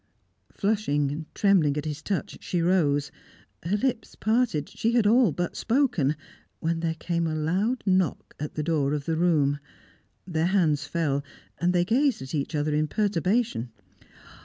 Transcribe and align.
Flushing, 0.51 1.27
trembling 1.35 1.77
at 1.77 1.85
his 1.85 2.01
touch, 2.01 2.35
she 2.43 2.59
rose. 2.59 3.11
Her 3.61 3.77
lips 3.77 4.15
parted; 4.15 4.67
she 4.67 4.93
had 4.93 5.05
all 5.05 5.31
but 5.31 5.55
spoken; 5.55 6.15
when 6.59 6.79
there 6.79 6.95
came 6.95 7.27
a 7.27 7.35
loud 7.35 7.83
knock 7.85 8.33
at 8.39 8.55
the 8.55 8.63
door 8.63 8.93
of 8.93 9.05
the 9.05 9.15
room. 9.15 9.59
Their 10.25 10.47
hands 10.47 10.85
fell, 10.87 11.23
and 11.59 11.71
they 11.71 11.85
gazed 11.85 12.23
at 12.23 12.33
each 12.33 12.55
other 12.55 12.73
in 12.73 12.87
perturbation. 12.87 13.69